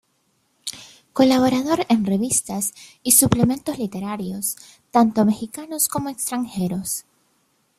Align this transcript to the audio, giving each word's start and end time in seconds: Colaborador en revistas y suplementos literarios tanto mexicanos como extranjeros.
Colaborador 1.13 1.85
en 1.87 2.03
revistas 2.05 2.73
y 3.03 3.11
suplementos 3.11 3.77
literarios 3.77 4.55
tanto 4.89 5.25
mexicanos 5.25 5.87
como 5.89 6.09
extranjeros. 6.09 7.05